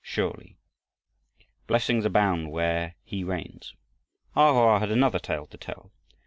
[0.03, 0.57] Surely,
[1.67, 3.75] Blessings abound where'er He reigns!"
[4.35, 5.91] A Hoa had another tale to tell.